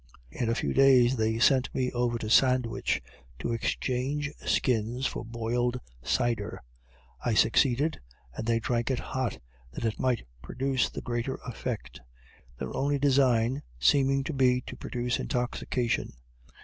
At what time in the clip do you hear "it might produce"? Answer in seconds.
9.85-10.89